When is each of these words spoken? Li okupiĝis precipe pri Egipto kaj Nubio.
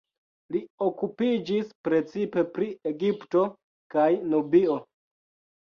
Li 0.53 0.59
okupiĝis 0.85 1.67
precipe 1.87 2.45
pri 2.55 2.71
Egipto 2.93 3.45
kaj 3.97 4.11
Nubio. 4.33 4.81